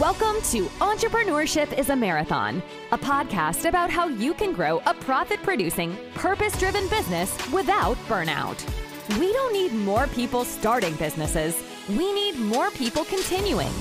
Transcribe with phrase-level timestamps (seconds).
[0.00, 2.62] Welcome to Entrepreneurship is a Marathon,
[2.92, 8.62] a podcast about how you can grow a profit producing, purpose driven business without burnout.
[9.18, 11.56] We don't need more people starting businesses,
[11.88, 13.72] we need more people continuing.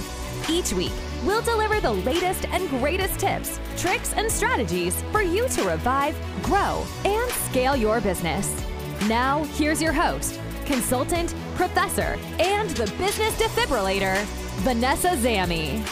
[0.49, 0.93] Each week,
[1.25, 6.85] we'll deliver the latest and greatest tips, tricks, and strategies for you to revive, grow,
[7.03, 8.63] and scale your business.
[9.09, 14.23] Now, here's your host, consultant, professor, and the business defibrillator,
[14.63, 15.85] Vanessa Zamy.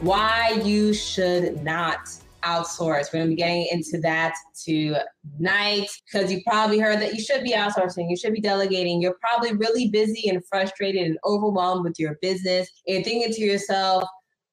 [0.00, 2.08] Why you should not
[2.42, 3.12] outsource.
[3.12, 7.42] We're going to be getting into that tonight because you probably heard that you should
[7.42, 9.00] be outsourcing, you should be delegating.
[9.00, 12.68] You're probably really busy and frustrated and overwhelmed with your business.
[12.86, 14.04] And you're thinking to yourself,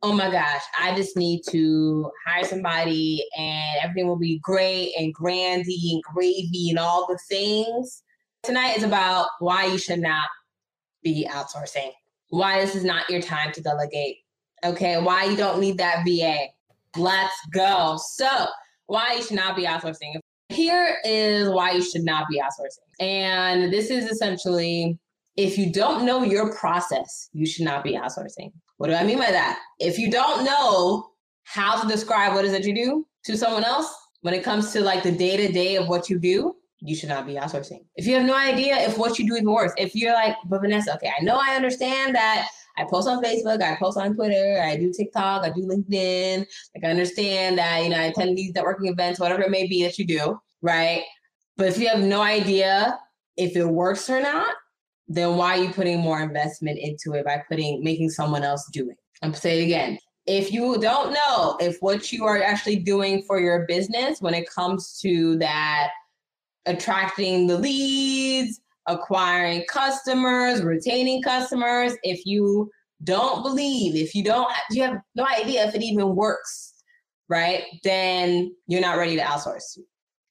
[0.03, 5.13] oh my gosh, I just need to hire somebody and everything will be great and
[5.13, 8.03] grandy and gravy and all the things.
[8.43, 10.27] Tonight is about why you should not
[11.03, 11.91] be outsourcing,
[12.29, 14.17] why this is not your time to delegate.
[14.63, 16.47] Okay, why you don't need that VA
[16.97, 17.99] Let's go.
[18.13, 18.47] So,
[18.87, 20.19] why you should not be outsourcing.
[20.49, 22.87] Here is why you should not be outsourcing.
[22.99, 24.97] And this is essentially
[25.35, 28.51] if you don't know your process, you should not be outsourcing.
[28.77, 29.59] What do I mean by that?
[29.79, 31.11] If you don't know
[31.43, 34.81] how to describe what is it you do to someone else when it comes to
[34.81, 37.83] like the day to day of what you do, you should not be outsourcing.
[37.95, 40.61] If you have no idea if what you do even works, if you're like, but
[40.61, 42.47] Vanessa, okay, I know I understand that
[42.77, 46.45] I post on Facebook, I post on Twitter, I do TikTok, I do LinkedIn.
[46.75, 49.83] Like I understand that, you know, I attend these networking events, whatever it may be
[49.83, 51.03] that you do, right?
[51.57, 52.99] But if you have no idea
[53.35, 54.53] if it works or not,
[55.07, 58.89] then why are you putting more investment into it by putting making someone else do
[58.89, 58.97] it?
[59.21, 59.99] I'm saying again.
[60.25, 64.49] If you don't know if what you are actually doing for your business when it
[64.49, 65.91] comes to that
[66.65, 71.93] attracting the leads, acquiring customers, retaining customers.
[72.03, 72.71] If you
[73.03, 76.73] don't believe, if you don't, you have no idea if it even works,
[77.29, 77.63] right?
[77.83, 79.77] Then you're not ready to outsource.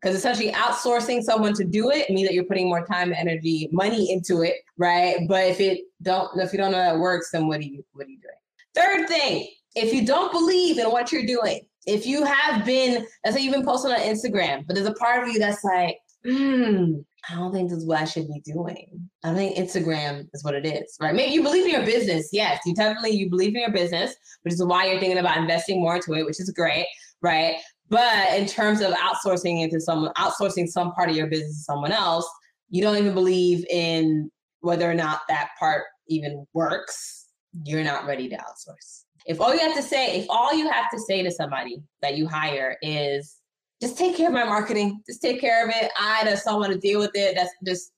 [0.03, 4.13] Because essentially, outsourcing someone to do it means that you're putting more time, energy, money
[4.13, 5.17] into it, right?
[5.29, 8.07] But if it don't, if you don't know that works, then what are you, what
[8.07, 8.35] are you doing?
[8.75, 13.37] Third thing, if you don't believe in what you're doing, if you have been, let's
[13.37, 16.95] say you've been posting on Instagram, but there's a part of you that's like, hmm,
[17.31, 19.09] I don't think this is what I should be doing.
[19.25, 21.15] I think Instagram is what it is, right?
[21.15, 22.29] Maybe you believe in your business.
[22.33, 25.81] Yes, you definitely you believe in your business, which is why you're thinking about investing
[25.81, 26.87] more into it, which is great,
[27.23, 27.57] right?
[27.89, 31.93] But in terms of outsourcing into someone, outsourcing some part of your business to someone
[31.93, 32.29] else,
[32.69, 37.29] you don't even believe in whether or not that part even works.
[37.65, 39.05] You're not ready to outsource.
[39.27, 42.17] If all you have to say, if all you have to say to somebody that
[42.17, 43.37] you hire is,
[43.81, 45.03] just take care of my marketing.
[45.07, 45.91] Just take care of it.
[45.99, 47.37] I just don't want to deal with it.
[47.37, 47.93] That's just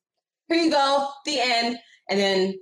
[0.49, 1.79] here you go, the end.
[2.11, 2.55] And then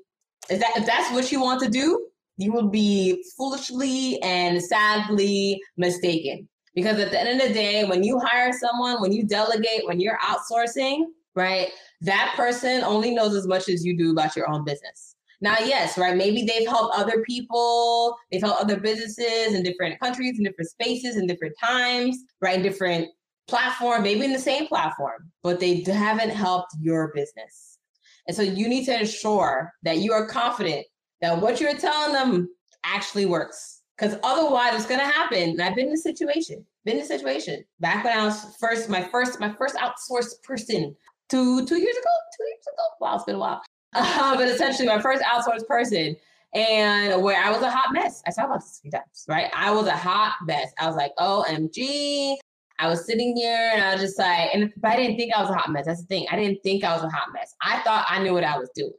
[0.50, 2.06] if that if that's what you want to do,
[2.37, 6.49] you will be foolishly and sadly mistaken.
[6.75, 9.98] Because at the end of the day, when you hire someone, when you delegate, when
[9.98, 11.04] you're outsourcing,
[11.34, 11.71] right,
[12.03, 15.16] that person only knows as much as you do about your own business.
[15.41, 20.38] Now, yes, right, maybe they've helped other people, they've helped other businesses in different countries,
[20.38, 23.08] in different spaces, in different times, right, in different
[23.47, 27.78] platform, maybe in the same platform, but they haven't helped your business.
[28.26, 30.86] And so you need to ensure that you are confident
[31.20, 32.48] that what you're telling them
[32.84, 33.82] actually works.
[33.97, 35.50] Because otherwise it's gonna happen.
[35.50, 38.91] And I've been in a situation, been in a situation back when I was first,
[38.91, 40.94] my first, my first outsourced person
[41.28, 42.82] two two years ago, two years ago.
[43.00, 43.62] Wow, it's been a while.
[43.99, 46.17] Uh, but essentially my first outsourced person
[46.55, 48.23] and where I was a hot mess.
[48.27, 49.51] I talk about this a few times, right?
[49.55, 50.73] I was a hot mess.
[50.79, 52.37] I was like, OMG.
[52.79, 55.41] I was sitting here and I was just like, and but I didn't think I
[55.41, 55.87] was a hot mess.
[55.87, 56.27] That's the thing.
[56.31, 57.55] I didn't think I was a hot mess.
[57.62, 58.93] I thought I knew what I was doing.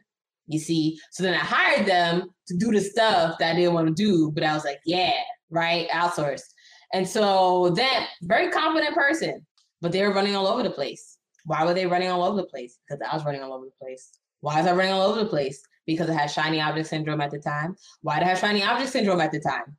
[0.48, 3.88] You see, so then I hired them to do the stuff that I didn't want
[3.88, 5.14] to do, but I was like, yeah,
[5.50, 6.54] right, outsourced.
[6.94, 9.46] And so then, very confident person,
[9.82, 11.18] but they were running all over the place.
[11.46, 12.80] Why were they running all over the place?
[12.88, 14.18] Because I was running all over the place.
[14.42, 15.62] Why is I running all over the place?
[15.86, 17.76] Because I had shiny object syndrome at the time.
[18.02, 19.76] Why did I have shiny object syndrome at the time?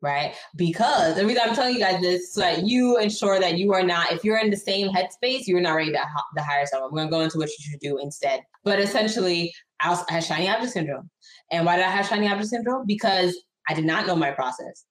[0.00, 0.34] Right?
[0.56, 3.84] Because the reason I'm telling you guys this so that you ensure that you are
[3.84, 6.90] not, if you're in the same headspace, you're not ready to, to hire someone.
[6.92, 8.40] We're gonna go into what you should do instead.
[8.64, 11.08] But essentially, I, was, I had shiny object syndrome.
[11.52, 12.84] And why did I have shiny object syndrome?
[12.86, 13.36] Because
[13.68, 14.84] I did not know my process.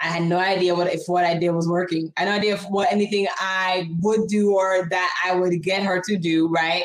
[0.00, 2.12] I had no idea what if what I did was working.
[2.16, 5.82] I had no idea if what anything I would do or that I would get
[5.82, 6.84] her to do, right?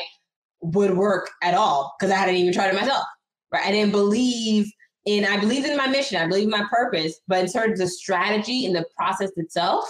[0.62, 3.04] Would work at all because I hadn't even tried it myself.
[3.52, 3.66] Right.
[3.66, 4.70] I didn't believe
[5.04, 6.22] in I believed in my mission.
[6.22, 7.20] I believe in my purpose.
[7.28, 9.84] But in terms of the strategy and the process itself,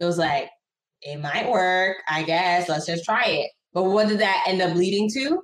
[0.00, 0.48] it was like,
[1.02, 2.68] it might work, I guess.
[2.68, 3.50] Let's just try it.
[3.72, 5.42] But what did that end up leading to?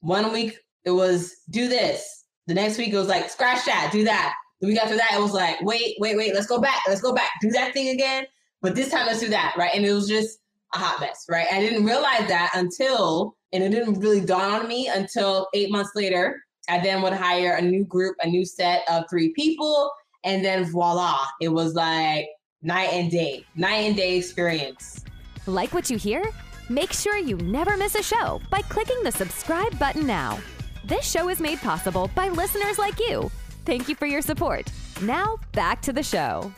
[0.00, 2.24] One week it was do this.
[2.48, 4.34] The next week it was like scratch that, do that.
[4.60, 6.82] The week after that, it was like, wait, wait, wait, let's go back.
[6.86, 7.30] Let's go back.
[7.40, 8.26] Do that thing again.
[8.60, 9.54] But this time, let's do that.
[9.58, 9.72] Right.
[9.74, 10.38] And it was just
[10.74, 11.26] a hot mess.
[11.28, 11.48] Right.
[11.52, 15.90] I didn't realize that until, and it didn't really dawn on me until eight months
[15.94, 16.42] later.
[16.68, 19.90] I then would hire a new group, a new set of three people.
[20.24, 22.28] And then voila, it was like
[22.62, 25.04] night and day, night and day experience.
[25.46, 26.22] Like what you hear?
[26.68, 30.38] Make sure you never miss a show by clicking the subscribe button now.
[30.84, 33.30] This show is made possible by listeners like you.
[33.64, 34.70] Thank you for your support.
[35.02, 36.52] Now, back to the show.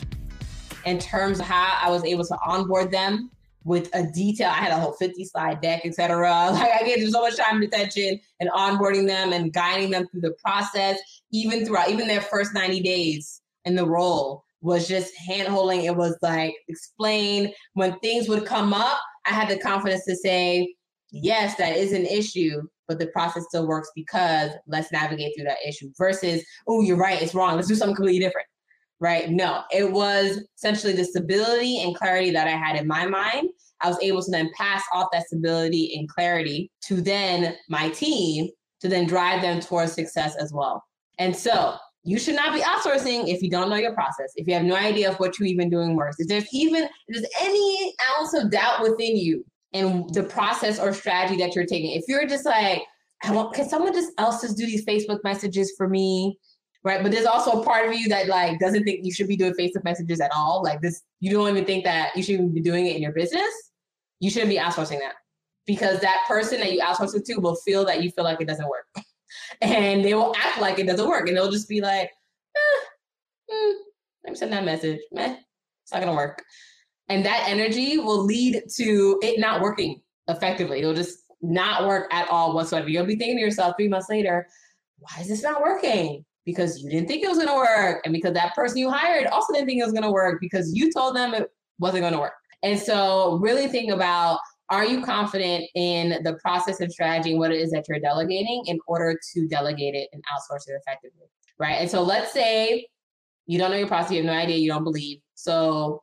[0.85, 3.31] In terms of how I was able to onboard them
[3.65, 6.51] with a detail, I had a whole 50 slide deck, etc.
[6.53, 10.07] Like I gave them so much time and attention and onboarding them and guiding them
[10.09, 10.99] through the process,
[11.33, 15.85] even throughout, even their first 90 days in the role was just hand holding.
[15.85, 19.01] It was like explain when things would come up.
[19.27, 20.75] I had the confidence to say,
[21.11, 25.59] yes, that is an issue, but the process still works because let's navigate through that
[25.67, 27.57] issue versus, oh, you're right, it's wrong.
[27.57, 28.47] Let's do something completely different.
[29.01, 29.31] Right.
[29.31, 33.51] No, it was essentially the stability and clarity that I had in my mind.
[33.81, 38.49] I was able to then pass off that stability and clarity to then my team
[38.81, 40.85] to then drive them towards success as well.
[41.19, 44.55] And so you should not be outsourcing if you don't know your process, if you
[44.55, 46.17] have no idea of what you're even doing works.
[46.19, 50.93] If there's even if there's any ounce of doubt within you in the process or
[50.93, 52.83] strategy that you're taking, if you're just like,
[53.25, 56.39] I want, can someone just else just do these Facebook messages for me?
[56.85, 57.03] Right.
[57.03, 59.55] But there's also a part of you that like doesn't think you should be doing
[59.55, 60.63] Facebook messages at all.
[60.63, 63.49] Like this, you don't even think that you should be doing it in your business.
[64.21, 65.15] You shouldn't be outsourcing that
[65.67, 68.47] because that person that you outsource it to will feel that you feel like it
[68.47, 68.87] doesn't work
[69.63, 72.11] and they will act like it doesn't work and they'll just be like,
[72.55, 73.73] eh, mm,
[74.25, 75.01] let me send that message.
[75.11, 75.37] Meh,
[75.83, 76.43] it's not gonna work.
[77.09, 80.81] And that energy will lead to it not working effectively.
[80.81, 82.89] It'll just not work at all whatsoever.
[82.91, 84.47] You'll be thinking to yourself three months later,
[84.99, 86.25] why is this not working?
[86.45, 88.03] Because you didn't think it was gonna work.
[88.05, 90.93] And because that person you hired also didn't think it was gonna work because you
[90.93, 92.35] told them it wasn't gonna work.
[92.63, 97.51] And so really think about are you confident in the process and strategy and what
[97.51, 101.27] it is that you're delegating in order to delegate it and outsource it effectively?
[101.59, 101.75] Right.
[101.75, 102.87] And so let's say
[103.47, 105.21] you don't know your process, you have no idea, you don't believe.
[105.35, 106.03] So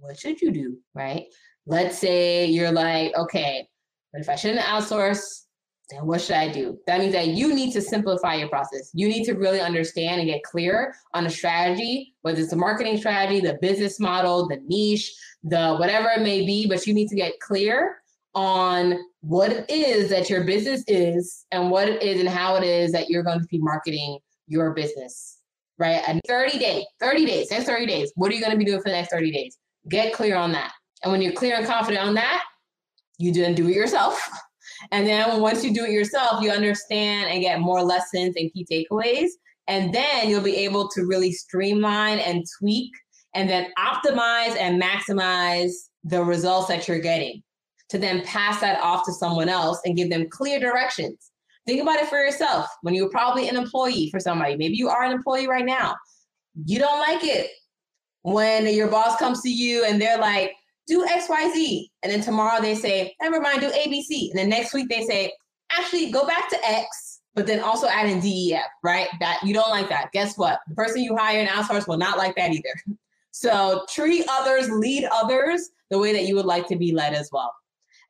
[0.00, 0.78] what should you do?
[0.94, 1.26] Right.
[1.66, 3.68] Let's say you're like, okay,
[4.12, 5.44] but if I shouldn't outsource,
[5.90, 6.78] then what should I do?
[6.86, 8.90] That means that you need to simplify your process.
[8.92, 12.98] You need to really understand and get clear on a strategy, whether it's a marketing
[12.98, 17.16] strategy, the business model, the niche, the whatever it may be, but you need to
[17.16, 18.02] get clear
[18.34, 22.64] on what it is that your business is and what it is and how it
[22.64, 25.38] is that you're going to be marketing your business.
[25.78, 26.02] Right.
[26.06, 28.80] And 30 days, 30 days, next 30 days, what are you going to be doing
[28.80, 29.56] for the next 30 days?
[29.88, 30.72] Get clear on that.
[31.02, 32.44] And when you're clear and confident on that,
[33.18, 34.20] you then do it yourself.
[34.90, 38.66] And then once you do it yourself, you understand and get more lessons and key
[38.70, 39.28] takeaways.
[39.66, 42.92] And then you'll be able to really streamline and tweak
[43.34, 45.72] and then optimize and maximize
[46.04, 47.42] the results that you're getting
[47.90, 51.30] to then pass that off to someone else and give them clear directions.
[51.66, 52.66] Think about it for yourself.
[52.82, 55.96] When you're probably an employee for somebody, maybe you are an employee right now.
[56.64, 57.50] You don't like it
[58.22, 60.52] when your boss comes to you and they're like,
[60.88, 61.88] do XYZ.
[62.02, 64.30] And then tomorrow they say, never mind, do ABC.
[64.30, 65.32] And then next week they say,
[65.70, 69.08] actually go back to X, but then also add in DEF, right?
[69.20, 70.10] That you don't like that.
[70.12, 70.60] Guess what?
[70.68, 72.74] The person you hire and outsource will not like that either.
[73.30, 77.28] So treat others, lead others the way that you would like to be led as
[77.30, 77.54] well.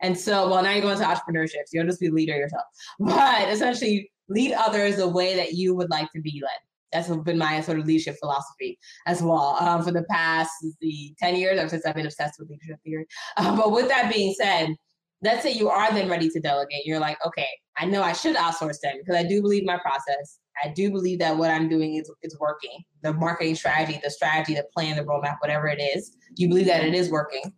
[0.01, 1.67] And so, well, now you're going to entrepreneurship.
[1.67, 2.65] So you'll just be leader yourself.
[2.99, 6.68] But essentially, lead others the way that you would like to be led.
[6.93, 11.37] That's been my sort of leadership philosophy as well um, for the past the 10
[11.37, 13.07] years or since I've been obsessed with leadership theory.
[13.37, 14.75] Um, but with that being said,
[15.23, 16.85] let's say you are then ready to delegate.
[16.85, 20.39] You're like, okay, I know I should outsource them because I do believe my process.
[20.63, 22.83] I do believe that what I'm doing is, is working.
[23.03, 26.85] The marketing strategy, the strategy, the plan, the roadmap, whatever it is, you believe that
[26.85, 27.53] it is working.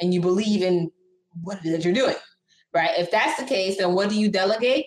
[0.00, 0.90] And you believe in
[1.42, 2.16] what it is that you're doing,
[2.72, 2.90] right?
[2.98, 4.86] If that's the case, then what do you delegate?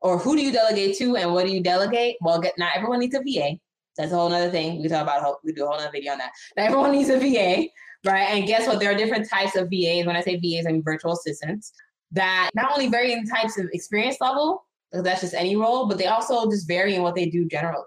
[0.00, 2.16] Or who do you delegate to and what do you delegate?
[2.20, 3.58] Well, get, not everyone needs a VA.
[3.96, 4.80] That's a whole other thing.
[4.80, 6.30] We talk about, we do a whole other video on that.
[6.56, 7.68] Not everyone needs a VA,
[8.04, 8.28] right?
[8.30, 8.78] And guess what?
[8.78, 10.06] There are different types of VAs.
[10.06, 11.72] When I say VAs, I mean virtual assistants
[12.12, 16.06] that not only vary in types of experience level, that's just any role, but they
[16.06, 17.84] also just vary in what they do generally.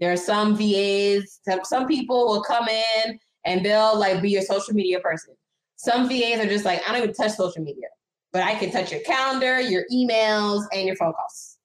[0.00, 4.74] There are some VAs, some people will come in and they'll like be your social
[4.74, 5.34] media person.
[5.76, 7.88] Some VAs are just like, I don't even touch social media,
[8.32, 11.56] but I can touch your calendar, your emails, and your phone calls.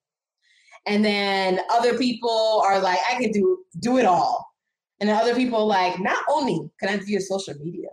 [0.86, 4.46] And then other people are like, I can do do it all.
[5.00, 7.88] And then other people like, not only can I do your social media,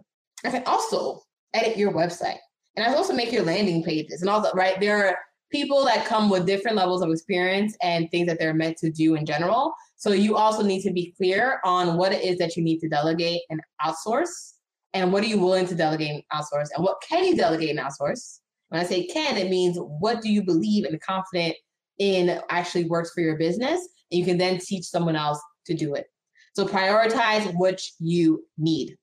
[0.45, 1.21] I can also
[1.53, 2.37] edit your website.
[2.75, 4.79] And I can also make your landing pages and all that, right?
[4.79, 5.17] There are
[5.51, 9.15] people that come with different levels of experience and things that they're meant to do
[9.15, 9.73] in general.
[9.97, 12.89] So you also need to be clear on what it is that you need to
[12.89, 14.53] delegate and outsource,
[14.93, 17.79] and what are you willing to delegate and outsource, and what can you delegate and
[17.79, 18.40] outsource.
[18.71, 21.55] When I say can, it means what do you believe and confident
[21.99, 25.93] in actually works for your business, and you can then teach someone else to do
[25.93, 26.07] it.
[26.53, 28.97] So prioritize what you need.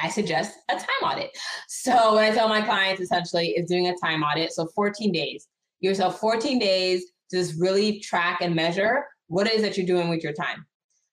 [0.00, 1.30] I suggest a time audit.
[1.68, 4.52] So what I tell my clients essentially is doing a time audit.
[4.52, 5.48] So 14 days.
[5.80, 9.86] Give yourself 14 days to just really track and measure what it is that you're
[9.86, 10.66] doing with your time.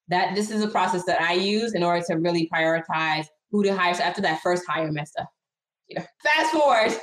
[0.10, 3.74] That this is a process that I use in order to really prioritize who to
[3.74, 3.94] hire.
[3.94, 5.30] So after that first hire messed up.
[5.90, 7.00] Know, fast forward,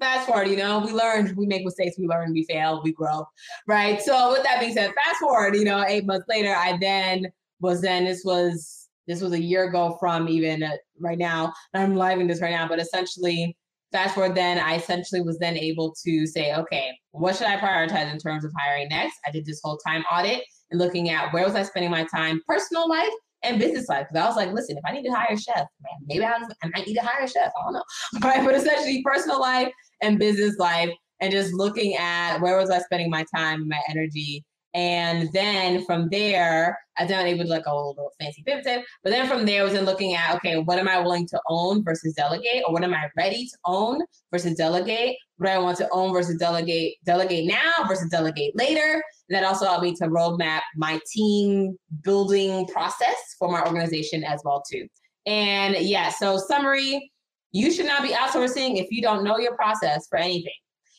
[0.00, 3.26] fast forward, you know, we learn, we make mistakes, we learn, we fail, we grow.
[3.66, 4.00] Right.
[4.00, 7.28] So with that being said, fast forward, you know, eight months later, I then
[7.60, 11.52] was then this was this was a year ago from even uh, right now.
[11.74, 13.56] I'm living this right now, but essentially,
[13.90, 18.12] fast forward then, I essentially was then able to say, okay, what should I prioritize
[18.12, 19.16] in terms of hiring next?
[19.26, 22.42] I did this whole time audit and looking at where was I spending my time,
[22.46, 23.08] personal life
[23.42, 24.06] and business life.
[24.08, 26.34] Because I was like, listen, if I need to hire a chef, man, maybe I,
[26.62, 27.50] I might need to hire a chef.
[27.58, 27.82] I don't know.
[28.22, 28.44] Right.
[28.44, 30.90] But essentially, personal life and business life,
[31.20, 36.08] and just looking at where was I spending my time, my energy, and then from
[36.10, 38.84] there, I then able to like a little fancy pivot.
[39.02, 41.40] But then from there, I was then looking at okay, what am I willing to
[41.48, 45.16] own versus delegate, or what am I ready to own versus delegate?
[45.38, 46.94] What do I want to own versus delegate?
[47.04, 49.02] Delegate now versus delegate later.
[49.28, 54.40] And that also allowed me to roadmap my team building process for my organization as
[54.44, 54.86] well too.
[55.26, 57.10] And yeah, so summary:
[57.52, 60.52] you should not be outsourcing if you don't know your process for anything.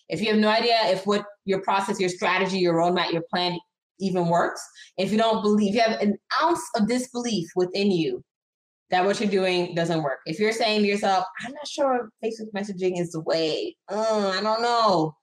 [0.09, 3.59] If you have no idea if what your process, your strategy, your roadmap, your plan
[3.99, 4.61] even works,
[4.97, 8.23] if you don't believe, you have an ounce of disbelief within you
[8.89, 10.19] that what you're doing doesn't work.
[10.25, 14.41] If you're saying to yourself, I'm not sure Facebook messaging is the way, uh, I
[14.41, 15.15] don't know,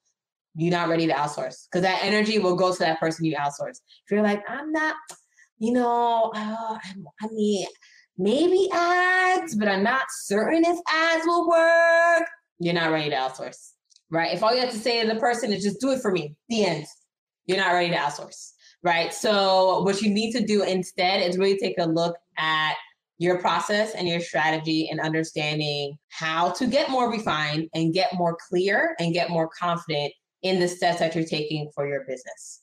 [0.54, 3.80] you're not ready to outsource because that energy will go to that person you outsource.
[4.04, 4.94] If you're like, I'm not,
[5.58, 6.78] you know, uh,
[7.20, 7.66] I mean,
[8.18, 13.72] maybe ads, but I'm not certain if ads will work, you're not ready to outsource
[14.10, 14.32] right?
[14.32, 16.34] If all you have to say to the person is just do it for me,
[16.48, 16.86] the end,
[17.46, 19.12] you're not ready to outsource, right?
[19.12, 22.74] So, what you need to do instead is really take a look at
[23.18, 28.36] your process and your strategy and understanding how to get more refined and get more
[28.48, 32.60] clear and get more confident in the steps that you're taking for your business.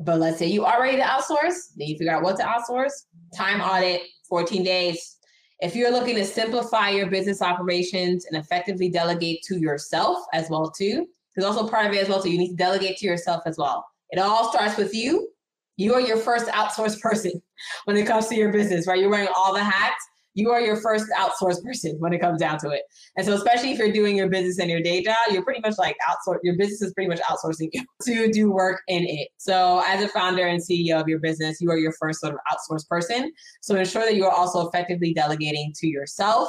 [0.00, 2.92] But let's say you are ready to outsource, then you figure out what to outsource,
[3.36, 4.00] time audit,
[4.32, 5.18] 14 days,
[5.60, 10.70] if you're looking to simplify your business operations and effectively delegate to yourself as well
[10.70, 13.42] too, because also part of it as well, so you need to delegate to yourself
[13.44, 13.84] as well.
[14.08, 15.28] It all starts with you.
[15.76, 17.42] You are your first outsourced person
[17.84, 18.98] when it comes to your business, right?
[18.98, 20.02] You're wearing all the hats
[20.34, 22.82] you are your first outsourced person when it comes down to it.
[23.16, 25.74] And so, especially if you're doing your business and your day job, you're pretty much
[25.78, 26.38] like outsource.
[26.42, 29.28] Your business is pretty much outsourcing you to do work in it.
[29.36, 32.40] So, as a founder and CEO of your business, you are your first sort of
[32.50, 33.32] outsourced person.
[33.60, 36.48] So, ensure that you are also effectively delegating to yourself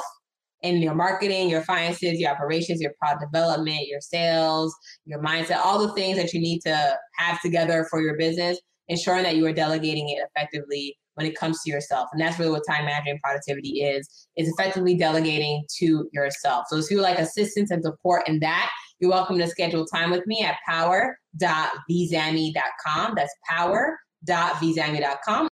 [0.62, 4.74] in your marketing, your finances, your operations, your product development, your sales,
[5.04, 9.24] your mindset, all the things that you need to have together for your business, ensuring
[9.24, 12.08] that you are delegating it effectively when it comes to yourself.
[12.12, 16.66] And that's really what time management productivity is, is effectively delegating to yourself.
[16.68, 20.26] So if you like assistance and support in that, you're welcome to schedule time with
[20.26, 23.14] me at power.vzamy.com.
[23.16, 25.48] That's power.vzamy.com.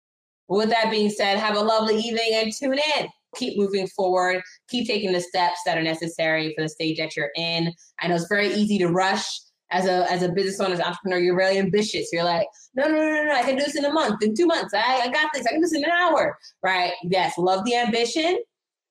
[0.48, 3.08] With that being said, have a lovely evening and tune in.
[3.36, 4.42] Keep moving forward.
[4.70, 7.72] Keep taking the steps that are necessary for the stage that you're in.
[8.00, 9.28] I know it's very easy to rush
[9.72, 12.10] as a as a business owner, as an entrepreneur, you're really ambitious.
[12.12, 14.36] You're like, no, no, no, no, no, I can do this in a month, in
[14.36, 14.74] two months.
[14.74, 15.46] I, I got this.
[15.46, 16.38] I can do this in an hour.
[16.64, 16.94] Right?
[17.04, 18.40] Yes, love the ambition,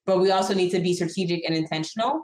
[0.05, 2.23] but we also need to be strategic and intentional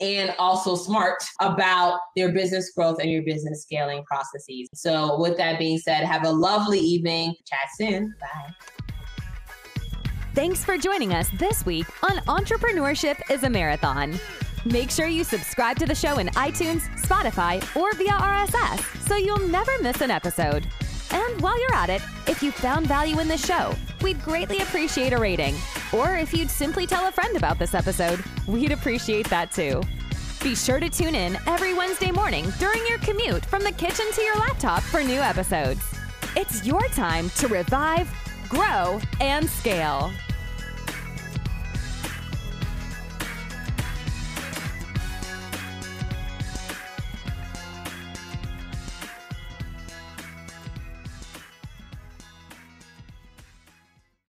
[0.00, 4.68] and also smart about their business growth and your business scaling processes.
[4.74, 7.34] So with that being said, have a lovely evening.
[7.46, 8.14] Chat soon.
[8.20, 8.54] Bye.
[10.34, 14.18] Thanks for joining us this week on Entrepreneurship is a Marathon.
[14.66, 19.46] Make sure you subscribe to the show in iTunes, Spotify, or via RSS so you'll
[19.46, 20.66] never miss an episode.
[21.12, 25.12] And while you're at it, if you found value in the show, we'd greatly appreciate
[25.12, 25.54] a rating.
[25.92, 28.18] Or if you'd simply tell a friend about this episode,
[28.48, 29.82] we'd appreciate that too.
[30.42, 34.22] Be sure to tune in every Wednesday morning during your commute from the kitchen to
[34.22, 35.80] your laptop for new episodes.
[36.34, 38.10] It's your time to revive,
[38.48, 40.10] grow, and scale.